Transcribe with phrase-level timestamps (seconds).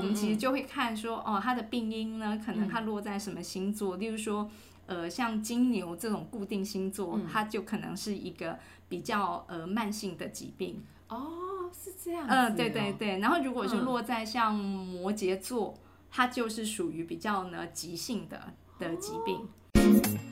[0.00, 4.50] 我们其实就会看说，哦，它的病因呢，可能它落在什么星座，例如说，
[4.86, 8.58] 呃，像金牛这种固定星座，它就可能是一个
[8.88, 10.82] 比较呃慢性的疾病。
[11.08, 12.26] 哦，是这样。
[12.26, 13.18] 嗯，对对对。
[13.18, 15.74] 然后如果是落在像摩羯座，
[16.10, 19.46] 它就是属于比较呢急性的的疾病。
[19.74, 20.29] 欢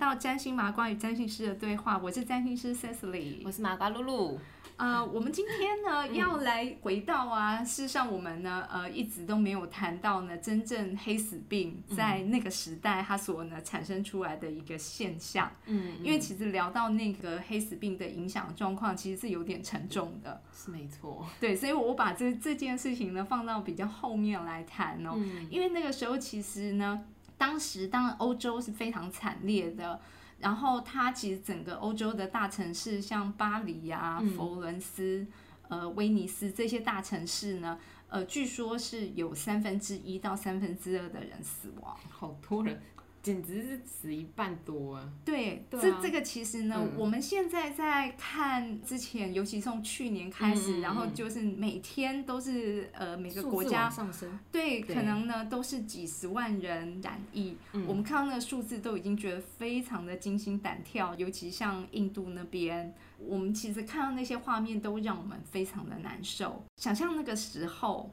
[0.00, 4.40] 到占星麻瓜与占星师的对话，我是占星师 Cecily，我是麻瓜露露。
[4.78, 15.52] 呃，我们今天呢要来回到啊，事实上我们呢呃一直都没有谈到呢真正黑死病在那个时代它所呢产生出来的一个现象。
[15.66, 20.40] 嗯，因为其实聊到那个黑死病的影响状况，其实是有点沉重的。
[20.50, 21.26] 是没错。
[21.38, 25.10] 对，所以我把这这件事情呢放到比较后面来谈哦。
[25.14, 25.46] 嗯。
[25.50, 27.04] 因为那个时候其实呢，
[27.40, 29.98] 当时当然欧洲是非常惨烈的。
[30.40, 35.26] 然后它其实整个欧洲的大城市，像巴黎呀、佛罗伦斯、
[35.68, 42.80] 呃威尼斯这些大城市呢，呃，据说是有三分之一到三分之二的人死亡，好多人。
[43.22, 45.12] 简直是死一半多啊！
[45.24, 57.56] 对，这这个其实呢，我们现在在看之前，尤其从去年开始，然后就是每天都是呃每个国家上升，对，可能呢都是几十万人染疫。
[57.86, 66.64] 我们看到那个数字都已经觉得非常的惊心胆跳，尤其像印度那边，我们其实看到那些画面都让我们非常的难受。
[66.76, 68.10] 想象那个时候，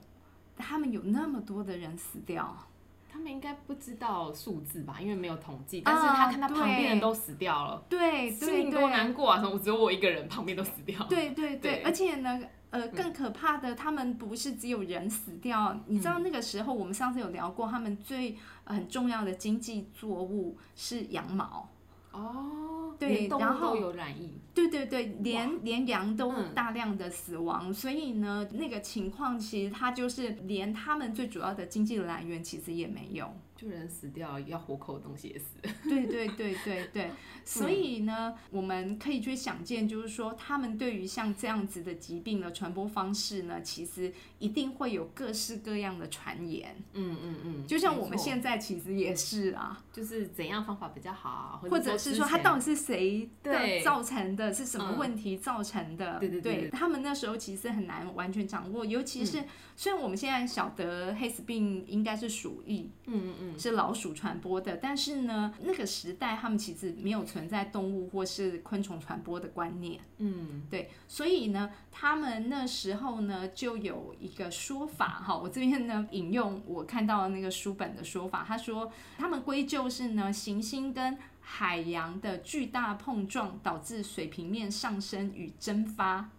[0.57, 2.67] 他们有那么多的人死掉。
[3.09, 5.81] 他们应该不知道数字吧，因为没有统计。
[5.81, 9.39] 但是他看他旁边人都死掉了，对，心里多难过啊！
[9.39, 11.03] 什么只有我一个人，旁边都死掉。
[11.07, 15.79] 对对对，而且呢，呃，更可怕的，他们不是只有人死掉。
[15.87, 21.69] 你知道那个时候，我们上次有聊过，他们最很重要的经济作物是羊毛。
[22.17, 33.31] 哦，对，然后有染疫，对对对，连连羊都大量的死亡，所以呢，那个情况其实它就是连他们最主要的经济来源其实也没有。
[33.57, 35.45] 就人死掉，要活口的东西也死。
[35.89, 37.09] 对对对对对，
[37.43, 46.75] 所以呢，我们可以去想见，就是说，他们对于像这样子的疾病的传播方式呢，其实一定会有各式各样的传言。
[46.93, 56.19] 嗯嗯嗯，就像我们现在其实也是啊，就是怎样方法比较好，或者是说他到底是谁的造成的，是什么问题造成的？
[56.19, 59.43] 对对对，他们那时候其实很难完全掌握，尤其是
[59.75, 62.91] 虽然我们现在晓得黑死病应该是鼠疫。
[63.05, 63.46] 嗯嗯嗯。
[63.57, 69.99] 是老鼠传播的，但是呢，那个时代他们其实没有存在动物或是昆虫传播的观念。
[70.17, 86.29] 嗯，对，所以呢，他们那时候呢就有一个说法哈，我这边呢引用我看到的那个书本的说法，他说他们归咎是呢行星跟海洋的巨大碰撞导致水平面上升与蒸发，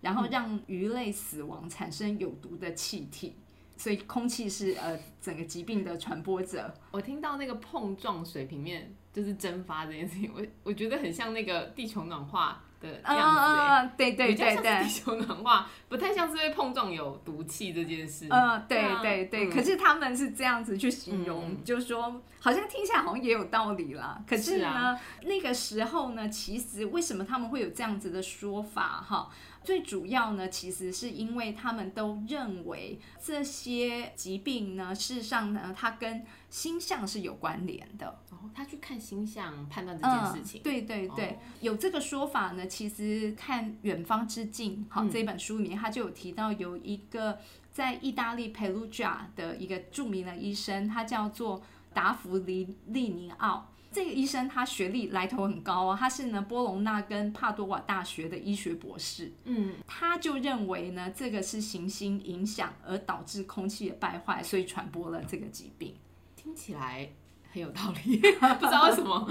[0.00, 3.34] 然后让鱼类死亡，产生有毒的气体。
[3.80, 6.70] 所以空气是呃整个疾病的传播者。
[6.90, 13.40] 我听到那个碰撞水平面就是蒸发这件事情，我我觉得很像那个地球暖化的样子。
[13.40, 18.26] 嗯对对对对，地球暖化不太像是被碰撞有毒气这件事。
[18.28, 19.50] 嗯，对对对。
[19.50, 24.22] 可是他们是这样子去形容，就是说好像听起来好像也有道理啦。
[24.26, 29.02] 可是呢，那个时候呢，其实为什么他们会有这样子的说法？
[29.08, 29.30] 哈。
[29.62, 38.08] 最主要呢，其实是因为他们都认为这些疾病呢，事实上呢，它跟星象是有关联的。
[38.30, 40.62] 哦，他去看星象判断这件事情。
[40.62, 42.66] 对对对，有这个说法呢。
[42.66, 47.38] 其实看《远方之境》好这本书里面，他就有提到有一个
[47.70, 53.69] 在意大利佩鲁贾的一个著名的医生，他叫做达芙里利尼奥。
[53.92, 59.32] 这个医生他学历来头很高啊，他是呢波隆纳跟帕多瓦大学的医学博士。
[59.44, 65.94] 嗯，他就认为呢，这个是行星影响而导致空气的败坏，所以传播了这个疾病。
[66.36, 67.10] 听起来。
[67.52, 68.16] 很有道理，
[68.60, 69.28] 不知道为什么。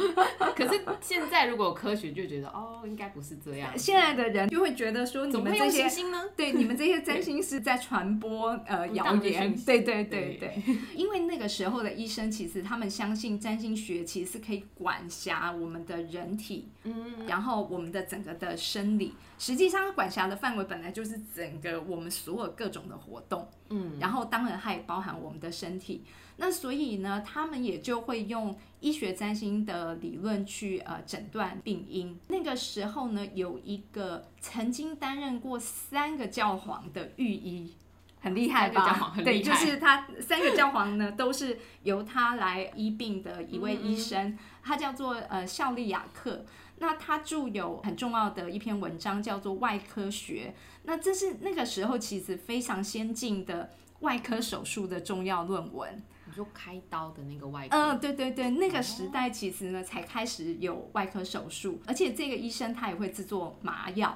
[0.55, 3.71] 可是现在如果科学就觉得哦，应该不是这样。
[3.77, 6.23] 现在的人就会觉得说，你们这些呢？
[6.35, 9.55] 对，你们这些占星师在传播呃谣言。
[9.65, 10.61] 对对对对。
[10.95, 19.13] 因为那个时候的医生其实他们相信占星学其实是可以管辖我们的人体，嗯，然后我们的整个的生理。
[19.37, 26.03] 实际上管辖的范围本来就是整个我们所有各种的活动，嗯，然后当然它也包含我们的身体。
[26.37, 32.17] 那所以呢，他们也就会用医学占星的理论去呃诊断病因。
[32.29, 37.73] 那个时候呢，有一个曾经担任过三个教皇的御医，
[38.21, 46.45] 很厉害吧对，就是他三个教皇呢，都是由他来医病的一位嗯医生，他叫做呃效利亚克。
[46.79, 50.53] 那他著有很重要的一篇文章，叫做《外科学》。
[50.83, 56.01] 那这是那个时候其实非常先进的外科手术的重要论文。
[56.25, 64.15] 你说开刀的那个外科，嗯，对对对，那个时代其实呢才开始有外科手术，而且这个医生他也会制作麻药，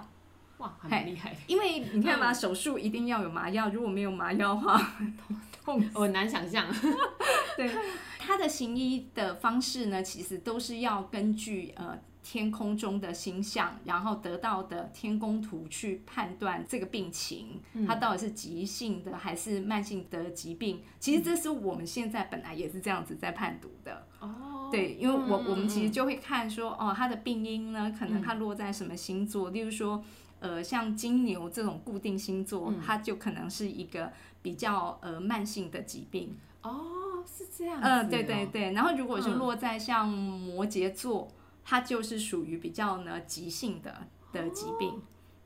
[0.59, 1.35] 哇，很厉害。
[1.47, 4.79] 因为你看嘛，手术一定要有麻药，如果没有麻药的话，
[5.65, 6.67] 痛我很难想象，
[7.57, 7.67] 对，
[8.19, 20.81] 他的行医的方式呢，其实都是要根据呃天空中的星象，然后得到的天宫图去判断这个病情，它到底是急性的还是慢性的疾病。
[20.99, 24.07] 其实这是我们现在本来也是这样子在判读的。
[24.19, 30.03] 哦，对，因为我嗯我们其实嗯就会看说，哦，它的病因呢，可能它落在什么星座，例如说。
[30.39, 34.11] 呃，像金牛这种固定星座，嗯它就可能是一个
[34.41, 36.35] 比较呃慢性的疾病。
[36.61, 38.73] 哦，是这样子、嗯，对对，对。
[38.73, 41.29] 然后如果是嗯落在像摩羯座，
[41.63, 45.01] 它就是属于比较呢急性的的疾病。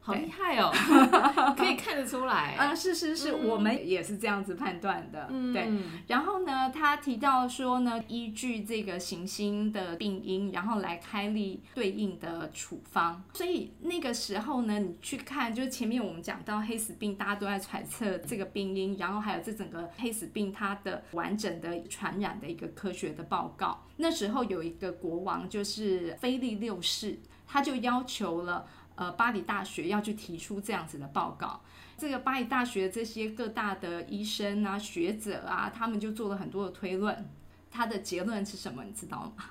[0.08, 0.72] 好厉害哦，
[1.58, 2.56] 可以看得出来。
[2.56, 5.28] 啊、是是是，嗯我们也是这样子判断的。
[5.30, 5.70] 嗯，对。
[6.08, 13.22] 然后呢，他提到说呢，依据这个行星的病因，然后来开立对应的处方。
[13.34, 23.84] 所以那个时候呢，你去看，就是前面我们讲到黑死病，大家都在揣测这个病因，然后还有这整个黑死病它的完整的传染的一个科学的报告。
[23.98, 28.66] 那时候有一个国王就是菲利六世，他就要求了。
[28.98, 31.62] 呃，巴黎大学要去提出这样子的报告，
[31.98, 37.26] 这个巴黎大学这些各大的医生啊、学者啊，他们就做了很多的推论。
[37.72, 38.84] 他的结论是什么？
[38.84, 39.46] 你知道吗？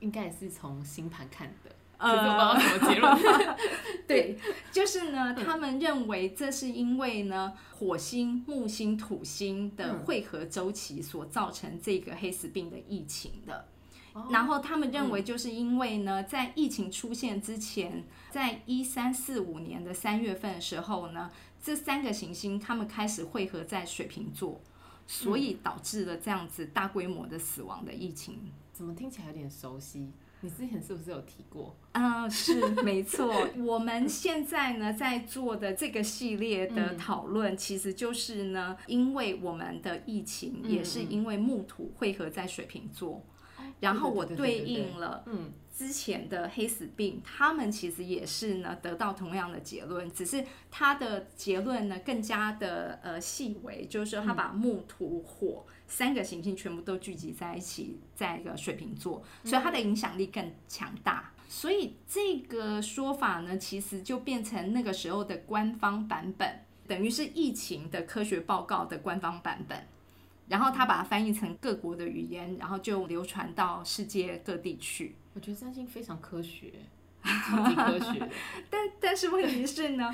[0.00, 3.56] 应该也是从星盘看的，呃可是我不知道什么结论。
[4.06, 4.38] 对，
[4.70, 13.66] 就是呢，他们认为这是因为呢，火星、木星、土星的汇合周期所造成这个黑死病的疫情的。
[14.30, 21.30] 然后他们认为，就是因为呢，在疫情出现之前，在一三四五年的三月份的时候呢，
[21.62, 24.60] 这三个行星他们开始汇合在水瓶座，
[25.06, 28.38] 所以导致了这样子大规模的死亡的疫情。
[28.72, 30.10] 怎么听起来有点熟悉？
[30.40, 31.74] 你之前是不是有提过？
[31.92, 33.34] 嗯，是没错。
[33.64, 43.22] 我们现在呢在做的这个系列的讨论，其实就是呢，因为我们的疫情嗯也是因为木土汇合在水瓶座，
[43.84, 61.32] 然后我对应了嗯之前的黑死病，他们其实也是呢得到同样的结论，只是他的结论呢更加的呃细微，就是说他把木土火三个行星全部都聚集在一起，在一个水瓶座，所以他的影响力更强大。
[61.48, 69.86] 所以这个说法呢，其实就变成那个时候的官方版本，等于是疫情的科学报告的官方版本。
[70.48, 75.16] 然后他把它翻译成各国的语言，然后就流传到世界各地去。
[75.32, 76.72] 我觉得占星非常科学，
[77.22, 78.30] 超级科学。
[78.70, 80.12] 但但是问题是呢，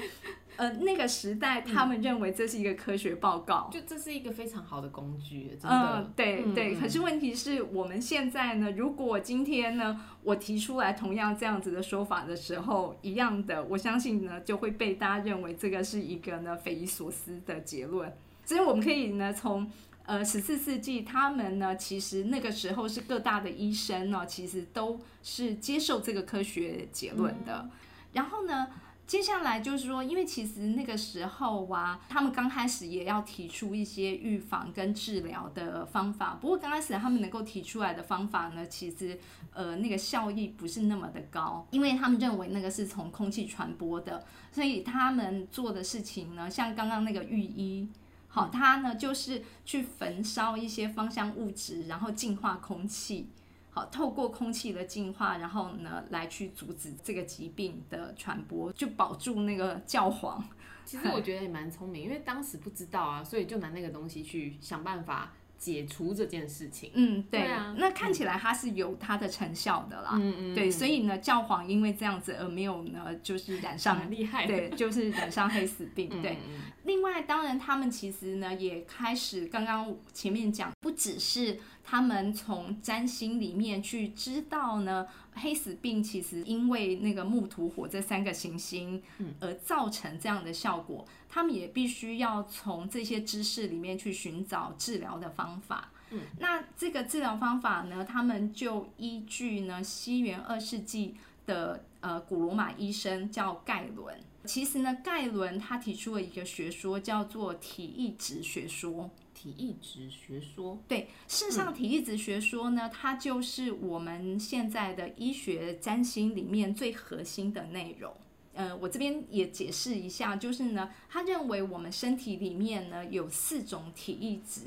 [0.56, 3.68] 呃，那个时代他们认为这是一个科学报告。
[3.70, 6.74] 就这是一个非常好的工具，真嗯的。，嗯对对。
[6.74, 18.16] 嗯可是问题是我们现在呢，如果今天呢，我提出来同样这样子的说法的时候，一样的，我相信呢，就会被大家认为这个是一个呢匪夷所思的结论。
[18.46, 19.70] 所以我们可以呢从。
[20.06, 27.68] 呃，十四世纪，他们呢，其实那个时候是各大的医生呢，其实都是接受这个科学结论的。
[28.12, 28.66] 然后呢，
[29.06, 36.36] 接下来就是说，因为其实那个时候啊，他们刚开始也要提出一些预防跟治疗的方法。
[36.40, 39.16] 不过刚开始他们能够提出来的方法呢，其实
[39.52, 47.88] 呃那个效益不是那么的高，因为他们认为那个是从空气传播的，所以他们做的事情呢，像刚刚那个浴衣。
[48.32, 53.28] 好，它呢就是去焚烧一些芳香物质，然后净化空气。
[53.72, 60.44] 好，透过空气的净化，然后呢来去阻止这个疾病的传播，就保住那个教皇。
[60.84, 66.90] 其实我觉得也蛮聪明，因为当时不知道啊，所以就拿那个东西去想办法解除这件事情。
[66.94, 67.42] 嗯，对。
[67.42, 70.12] 对啊那看起来它是有它的成效的啦。
[70.14, 74.56] 嗯嗯，对，所以呢，教皇因为这样子而没有呢，就是染上很厉害的。
[74.56, 76.08] 对，就是染上黑死病。
[76.12, 76.38] 嗯对，，
[76.84, 89.02] 另外，当然他们其实呢也开始，刚刚前面讲，不只是他们从占星里面去知道呢，黑死病其实因为那个木土火这三个行星，
[89.40, 95.90] 而造成这样的效果，他们也必须要从这些知识里面去寻找治疗的方法。
[96.10, 101.16] 嗯，那这个治疗方法呢，他们就依据呢西元二世纪。
[101.46, 104.14] 的呃古罗马医生叫盖伦。
[104.44, 109.10] 其实呢，盖伦他提出了一个学说，叫做体液质学说。
[109.40, 118.14] 体育值学说，对，事实上，体育值学说呢，它就是我们现在的医学占星里面最核心的内容。
[118.52, 124.60] 呃，我这边也解释一下，就是呢，他认为我们身体里面呢有四种体液值，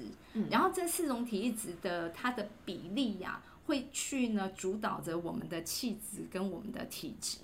[0.50, 7.38] 然后这四种体液值的它的比例呀，会去呢主导着我们的气质跟我们的体质。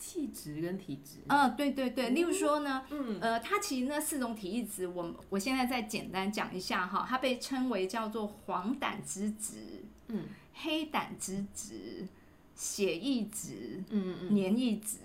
[0.00, 12.08] 气质跟体质，嗯，对对对，例如说呢，嗯，呃，它其实那四种体液质，我我现在再简单讲一下哈，它被称为叫做黄胆之质，嗯，黑胆之质，
[12.56, 14.96] 血液质，嗯嗯，黏液质。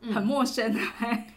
[0.00, 0.74] 很陌生，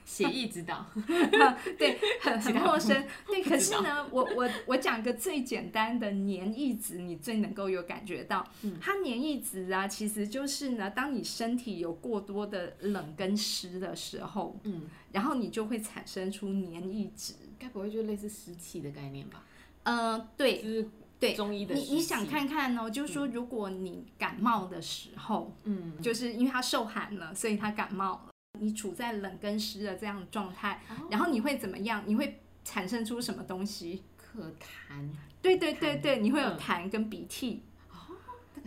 [0.06, 0.86] 协议指导，
[1.78, 3.42] 对，很 很陌生，对。
[3.44, 8.78] 可是呢，我我我讲个最简单的黏液值，你最能够有感觉到，嗯。
[8.80, 19.44] 它黏液值啊，其实就是呢，当你身体有过多的冷跟湿的时候，嗯，然后你就会产生出黏液值，该不会就类似湿气的概念吧？
[19.84, 20.90] 嗯，对，就是
[21.20, 21.34] 对。
[21.34, 21.74] 中医的。
[21.74, 28.31] 你你想看看哦，就是说，如果你感冒的时候，嗯，就是因为它受寒了，所以它感冒了。
[28.60, 32.04] 你处在冷跟湿的这样的状态，然后你会怎么样？
[32.06, 34.04] 你会产生出什么东西？
[34.18, 35.10] 可痰。
[35.42, 37.64] 对对对对，你会有痰跟鼻涕。
[37.90, 38.14] 哦，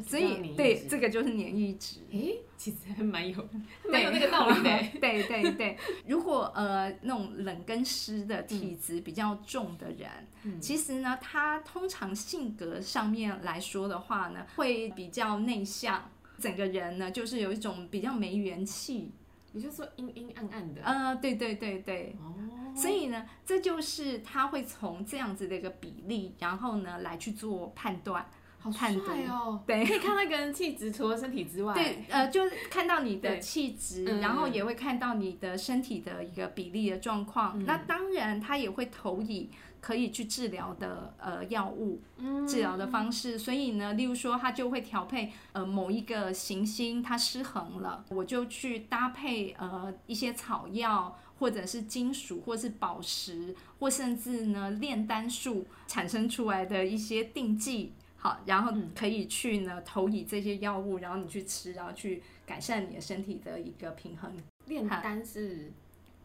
[0.03, 2.01] 所以对这个就是黏液质。
[2.11, 3.49] 诶，其实还蛮有
[3.89, 4.99] 蛮有那个道理的。
[5.01, 16.11] 对 对对，如果呃那种冷跟湿的体质比较重的人，其实呢，他通常性格上面来说的话呢，会比较内向，
[16.41, 19.13] 整个人呢就是有一种比较没元气。
[19.55, 22.35] 你就说阴阴暗暗的，呃，对对对对，哦，
[22.75, 28.29] 所以呢，这就是他会从这样子的一个比例，然后呢来去做判断，
[28.73, 28.95] 好帅
[29.29, 39.51] 哦，对，可以看到一个人气质，除了身体之外，对，呃，就是看到你的气质，然后也会看到你的身体的一个比例的状况，那当然他也会投以。
[39.85, 42.01] 可以去治疗的呃药物，
[42.49, 57.93] 治疗的方式，所以呢，例如说，它就会调配呃某一个行星它失衡了，我就去搭配呃一些草药，或者是金属，或是宝石，或甚至呢炼丹术产生出来的一些定剂，
[58.25, 64.35] 好，然后可以去呢投以这些药物，然后你去吃，然后去改善你的身体的一个平衡。
[64.65, 65.71] 炼丹是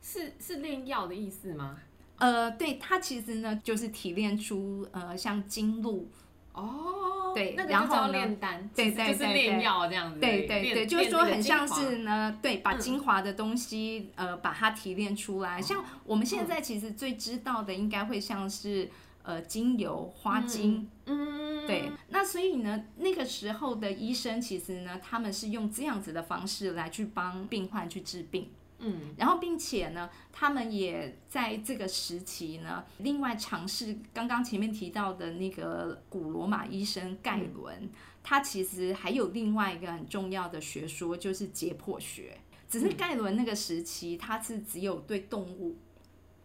[0.02, 1.78] 是是炼药的意思吗？
[2.20, 6.08] 呃，对，它其实呢，就是提炼出呃，像精露
[6.54, 15.62] 哦，对，那个叫炼丹，对对对，就是炼药这样子，对对对，就是说很像是呢，对，把精华的东西呃，把它提炼出来。
[15.62, 18.90] 像我们现在其实最知道的，应该会像是
[19.24, 21.92] 呃，精油、花精，嗯，对。
[22.10, 28.50] 那所以呢，那个时候的医生其实呢，他们是用这样子的方式来去帮病患去治病。
[28.80, 37.90] 嗯，然后并且呢，他们也在这个时期呢，另外尝试刚刚前面提到的那个古罗马医生盖伦，
[38.24, 42.38] 他其实还有另外一个很重要的学说，就是解剖学。
[42.70, 45.76] 只是盖伦那个时期，他是只有对动物，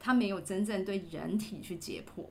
[0.00, 2.24] 他没有真正对人体去解剖。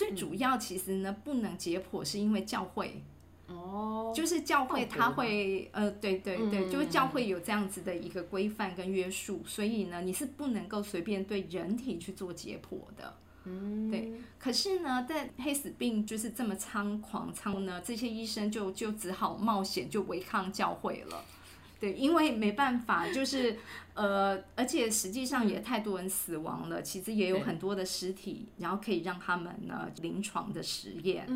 [0.00, 3.02] 最主要其实呢，不能解剖，是因为教会。
[3.48, 13.14] 哦，就是教会他会，呃，对对对，就是教会有这样子的一个规范跟约束，所以呢，你是不能够随便对人体去做解剖的。
[13.44, 14.10] 嗯，对。
[14.38, 21.22] 可是呢，在黑死病就是这么猖狂，猖呢，这些医生就就只好冒险就违抗教会了。
[21.80, 23.56] 对，因为没办法，就是，
[23.94, 31.26] 呃，而且实际上也太多人死亡了，其实也有很多的尸体，然后可以让他们呢临床的实验，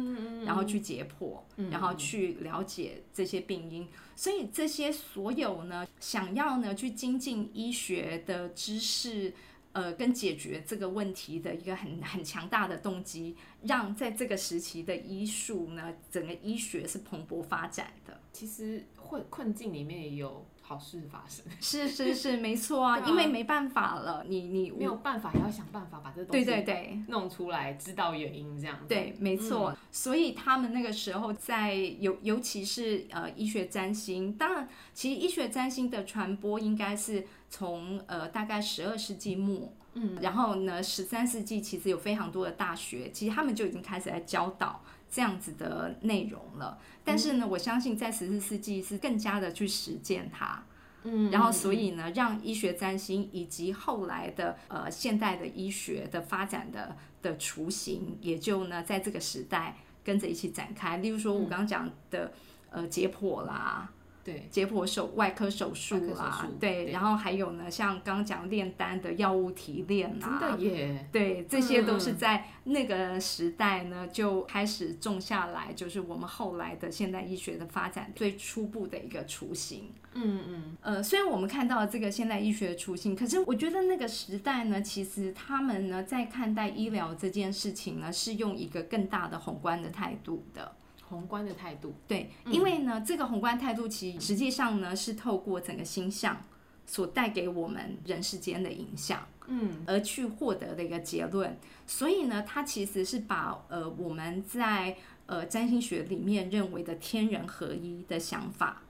[0.45, 9.33] 然后去解剖，然后去了解这些病因，所以这些所有呢，想要呢去精进医学的知识。
[9.75, 18.21] 呃，跟解决这个问题的一个很很强大的动机，让在这个时期的医术呢，整个医学是蓬勃发展的。
[18.33, 21.45] 其实困困境里面也有好事发生。
[21.61, 28.79] 是是是，没错 啊，因为没办法了，你你没有办法，也要想办法把这东西对对对弄出来，知道原因这样。
[28.89, 29.77] 对，没错。
[29.93, 37.27] 所以他们那个时候在尤尤其是呃医学占星，当然其实医学占星的传播应该是。
[37.51, 44.83] 从呃大概十二世纪末，嗯，然后呢十三世纪其实有非常多的大学，其实他们就已经开始在教导
[45.15, 46.77] 这样子的内容了。
[47.05, 50.61] 但是呢，我相信在十四世纪是更加的去实践它，
[51.05, 60.97] 嗯，然后所以呢，让医学占星以及后来的呃现代的医学的发展的的雏形，也就呢在这个时代跟着一起展开。
[60.97, 62.33] 例如说我刚刚讲的
[62.71, 63.89] 呃解剖啦。
[64.25, 79.91] 对，解剖手外科手术外科啦手术，对，对然后还有呢，像刚刚讲炼丹的药物提炼真啊，的耶，对，这些都是嗯在那个时代呢就开始种下来，就是我们后来的现代医学的发展最初步的一个雏形。
[80.15, 90.73] 嗯嗯，呃，虽然我们看到了这个现代医学的雏形，可是我觉得那个时代呢，其实他们呢在看待医疗这件事情呢，是用一个更大的宏观的态度的。
[91.09, 96.41] 宏观的态度，对，因为呢，这个宏观态度其实实际上呢是透过整个星象
[96.87, 99.27] 所带给我们人世间的影响。
[99.47, 101.55] 嗯而去获得的一个结论。
[101.87, 104.97] 所以呢，它其实是把呃我们在
[105.27, 108.81] 呃占星学里面认为的天人合一的想法，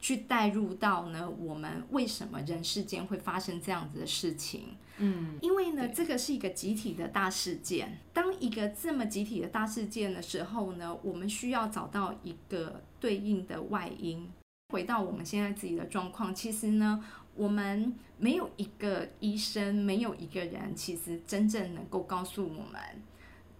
[0.00, 4.76] 去带入到呢我们为什么人世间会发生这样子的事情。
[4.98, 7.98] 嗯，因为呢，这个是一个集体的大事件。
[8.12, 14.26] 当一个这么集体的大事件的时候呢，我们需要找到一个对应的外因。
[14.72, 22.80] 回到我们现在自己的状况，其实呢，我们没有一个医生，没有一个人，其实真正能够告诉我们，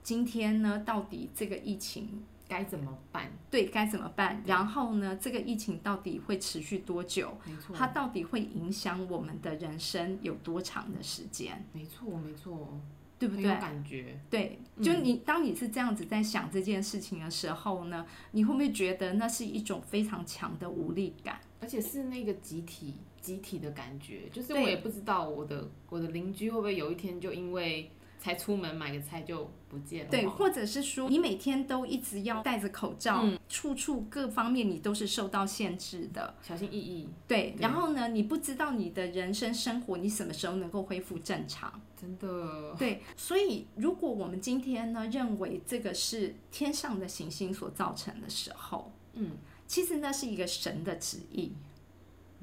[0.02, 3.30] 今天呢，到底这个疫情该怎么办？
[3.50, 4.42] 对该怎么办？
[4.46, 7.36] 然后呢，这个疫情到底会持续多久？
[7.44, 11.64] 没错，它到底会影响我们的人生有多长的时间？
[11.72, 12.78] 没错没错，
[13.18, 13.44] 对不对？
[13.44, 21.40] 感觉，对，嗯就你当你是这样子在想这件事情的时候呢，你会不会觉得那是一种非常强的无力感？
[21.60, 27.90] 而且是那个集体集体的感觉，就是我也不知道我的我的邻居会不会有一天就因为
[28.26, 36.34] 才出门买个菜就不见了，对，或者是说你每天都一直要戴着口罩，嗯处处各方面你都是受到限制的。
[36.42, 41.80] 小心翼翼，对，对然后呢，你不知道你的人生生活你什么时候能够恢复正常。
[41.96, 49.36] 真的，对，所以如果我们今天呢认为这个是天上的行星所造成的时候，嗯，
[49.68, 51.52] 其实那是一个神的旨意。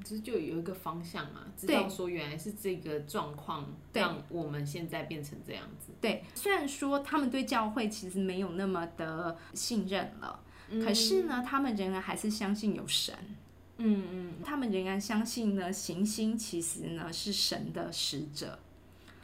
[0.02, 4.02] 其实就有一个方向嘛，知对道说原来是这个状况对。
[4.02, 10.84] 让我们现在变成这样子，对，虽然说他们对教会其实没有那么的信任了，嗯。
[10.84, 13.14] 可是呢，他们仍然还是相信有神。
[13.76, 18.58] 嗯嗯，他们仍然相信呢，行星其实呢是神的使者，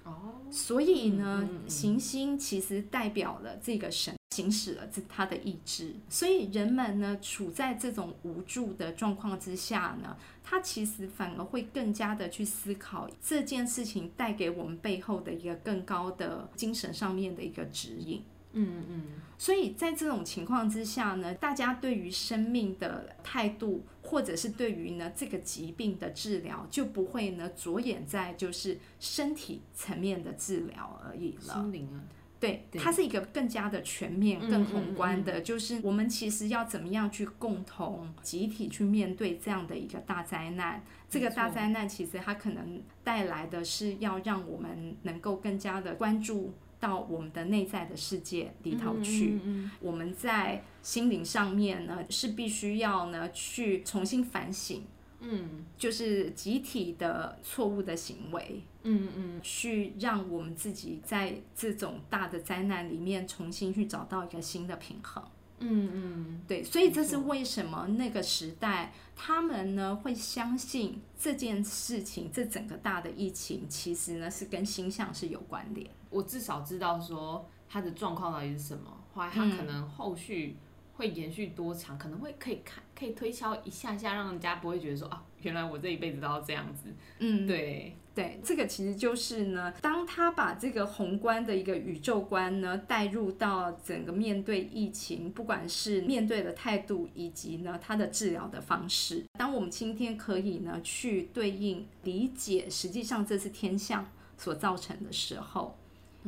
[0.04, 1.44] 哦，所以呢，嗯。
[1.44, 18.22] 嗯嗯行星其实代表了这个神行使了这他的意志，所以人们呢处在这种无助的状况之下呢，他其实反而会更加的去思考这件事情带给我们背后的一个更高的精神上面的一个指引。
[18.52, 19.04] 嗯嗯，
[19.38, 31.54] 所以在这种情况之下呢，大家对于生命的态度，或者是对于呢这个疾病的治疗，就不会呢着眼在就是身体层面的治疗而已了。
[31.54, 32.02] 心灵啊，
[32.40, 40.82] 对，它是一个更加的全面、嗯更宏观的，就是我们其实要怎么样去共同集体去面对这样的一个大灾难。
[41.10, 49.38] 这个大灾难其实它可能带来的是要让我们能够更加的关注到我们的内在的世界里头去。
[49.80, 54.82] 我们在心灵上面呢，是必须要呢去重新反省，
[55.20, 55.64] 嗯。
[55.78, 59.40] 就是集体的错误的行为，嗯嗯。
[59.42, 65.22] 去让我们自己在这种大的灾难里面重新去找到一个新的平衡。
[65.62, 75.86] 嗯嗯，对，所以这是为什么那个时代他们呢会相信这件事情，这整个大的疫情其实呢是跟星象是有关联。
[76.08, 79.56] 我至少知道说他的状况到底是什么，后来他嗯。
[79.58, 80.56] 可能后续
[81.00, 86.92] 会延续多长，可能会可以看可以推敲一下下，让人家不会觉得说啊，原来我这一辈子都要这样子。
[87.20, 105.78] 嗯，对，对，这个其实就是呢，当他把这个宏观的一个宇宙观呢带入到整个面对疫情，不管是面对的态度，以及呢他的治疗的方式，当我们今天可以呢去对应理解，实际上这是天象所造成的时候，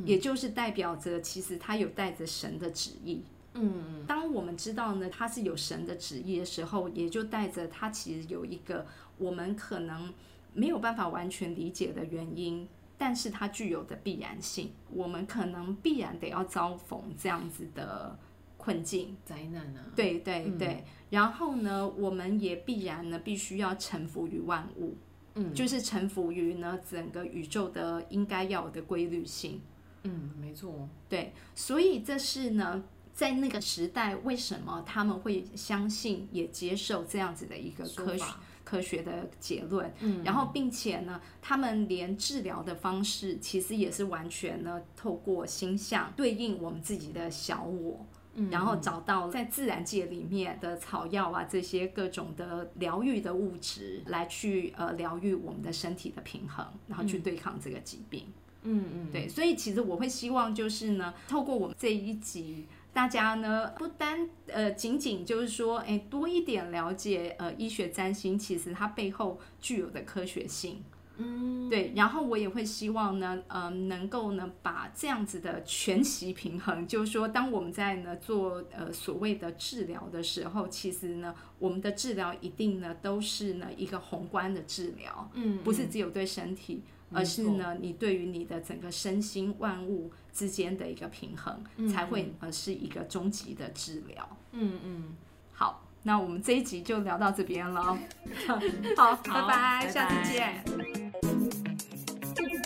[0.06, 3.22] 也就是代表着其实他有带着神的旨意。
[3.54, 8.86] 嗯当我们知道呢，它是有神的旨意的时候，也就带着它其实有一个
[9.18, 10.12] 我们可能
[10.54, 18.18] 没有办法完全理解的原因，但是它具有的必然性，我们可能必然得要遭逢这样子的
[18.56, 19.16] 困境。
[19.24, 24.96] 灾难啊，对对对，然后呢，我们也必然呢必须要臣服于万物，
[25.34, 29.60] 嗯就是臣服于呢整个宇宙的应该要有的规律性。
[30.04, 32.82] 嗯，没错，对，所以这是呢，
[33.14, 38.24] 在那个时代，为什么他们会相信也接受这样子的一个科学
[38.64, 39.92] 科学的结论？
[40.00, 48.06] 嗯然后并且呢，他们连治疗的方式其实也是完全呢透过星象对应我们自己的小我。
[48.50, 58.24] 然后找到在自然界里面的草药啊，这些各种的疗愈的物质，来去呃疗愈我们的身体的平衡，然后去对抗这个疾病。
[58.62, 62.66] 嗯嗯，对，所以其实我会希望就是呢，透过我们这一集。
[62.92, 70.82] 大家呢不单呃仅仅就是说，哎，多一点了解呃医学占星，其实它背后具有的科学性，
[71.16, 71.92] 嗯，对。
[71.96, 86.82] 然后我也会希望呢，呃，能够呢把这样子的全息平衡，就是说，当我们在呢做呃所谓的治疗的时候，其实呢我们的治疗一定呢都是呢一个宏观的治疗，嗯，不是只有对身体。
[87.14, 94.28] 而是呢，你对于你的整个身心万物之间的一个平衡，才会呃是一个终极的治疗。
[94.52, 95.04] 嗯嗯，
[95.52, 97.82] 好，那我们这一集就聊到这边了。
[98.96, 100.64] 好，拜拜，下次见。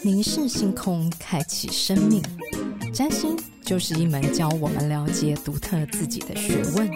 [0.04, 2.22] 凝视星空，开启生命。
[2.94, 6.88] 占星就是一门教我们了解独特自己的学问。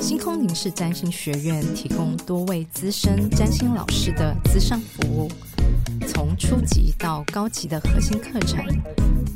[0.00, 5.28] 星空凝视占星学院提供多位资深占星老师的资商服务。
[6.16, 8.64] 从初级到高级的核心课程，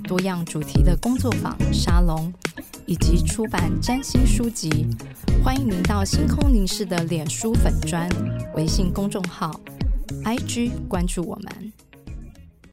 [0.04, 2.32] 多样主题的工作坊、沙龙，
[2.86, 4.86] 以及出版占星书籍，
[5.44, 8.08] 欢迎您到星空凝视的脸书粉砖、
[8.54, 9.60] 微信公众号、
[10.24, 11.69] IG 关注我们。